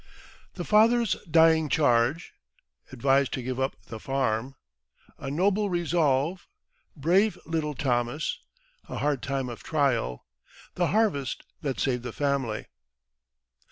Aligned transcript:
The 0.55 0.63
Father's 0.65 1.15
Dying 1.29 1.69
Charge 1.69 2.33
Advised 2.91 3.33
to 3.33 3.43
give 3.43 3.59
up 3.59 3.75
the 3.85 3.99
Farm 3.99 4.55
A 5.19 5.29
Noble 5.29 5.69
Resolve 5.69 6.47
Brave 6.97 7.37
little 7.45 7.75
Thomas 7.75 8.39
A 8.89 8.97
Hard 8.97 9.21
Time 9.21 9.47
of 9.47 9.61
Trial 9.61 10.25
The 10.73 10.87
Harvest 10.87 11.43
that 11.61 11.79
saved 11.79 12.01
the 12.01 12.11
Family. 12.11 12.65